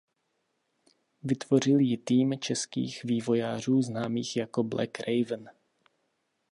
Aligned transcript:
Vytvořil 1.23 1.79
ji 1.79 1.97
tým 1.97 2.39
českých 2.39 3.03
vývojářů 3.03 3.81
známých 3.81 4.37
jako 4.37 4.63
Black 4.63 4.99
Raven. 4.99 5.49